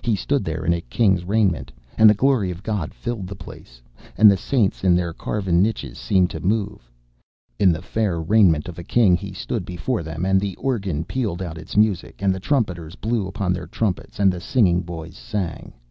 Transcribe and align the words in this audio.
He 0.00 0.16
stood 0.16 0.42
there 0.42 0.64
in 0.64 0.72
a 0.72 0.80
king's 0.80 1.26
raiment, 1.26 1.70
and 1.98 2.08
the 2.08 2.14
Glory 2.14 2.50
of 2.50 2.62
God 2.62 2.94
filled 2.94 3.26
the 3.26 3.36
place, 3.36 3.82
and 4.16 4.30
the 4.30 4.36
saints 4.38 4.82
in 4.82 4.96
their 4.96 5.12
carven 5.12 5.60
niches 5.62 5.98
seemed 5.98 6.30
to 6.30 6.40
move. 6.40 6.90
In 7.58 7.72
the 7.72 7.82
fair 7.82 8.18
raiment 8.22 8.68
of 8.70 8.78
a 8.78 8.82
king 8.82 9.16
he 9.18 9.34
stood 9.34 9.66
before 9.66 10.02
them, 10.02 10.24
and 10.24 10.40
the 10.40 10.56
organ 10.56 11.04
pealed 11.04 11.42
out 11.42 11.58
its 11.58 11.76
music, 11.76 12.22
and 12.22 12.34
the 12.34 12.40
trumpeters 12.40 12.96
blew 12.96 13.26
upon 13.26 13.52
their 13.52 13.66
trumpets, 13.66 14.18
and 14.18 14.32
the 14.32 14.40
singing 14.40 14.80
boys 14.80 15.14
sang. 15.14 15.74